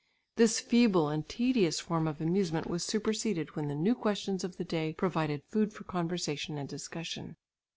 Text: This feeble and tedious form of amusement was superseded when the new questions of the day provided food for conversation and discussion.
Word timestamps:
This 0.35 0.59
feeble 0.59 1.09
and 1.09 1.29
tedious 1.29 1.79
form 1.79 2.07
of 2.07 2.19
amusement 2.19 2.67
was 2.67 2.83
superseded 2.83 3.55
when 3.55 3.67
the 3.67 3.75
new 3.75 3.93
questions 3.93 4.43
of 4.43 4.57
the 4.57 4.63
day 4.65 4.93
provided 4.93 5.43
food 5.47 5.71
for 5.73 5.83
conversation 5.83 6.57
and 6.57 6.67
discussion. 6.67 7.35